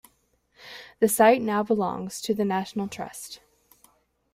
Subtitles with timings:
[0.99, 3.39] The site now belongs to the National Trust.